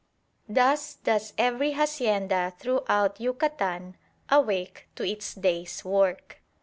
[0.49, 3.97] Thus does every hacienda throughout Yucatan
[4.29, 6.41] awake to its day's work.